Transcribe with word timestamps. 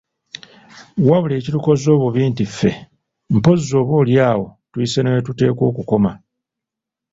Wabula 1.07 1.33
ekitukoze 1.37 1.87
obubi 1.95 2.21
nti 2.31 2.45
ffe 2.51 2.71
mpozzi 3.35 3.71
oba 3.81 3.93
oli 4.01 4.13
awo 4.29 4.45
tuyise 4.71 4.99
newetuteekwa 5.01 5.63
okukoma. 5.71 6.11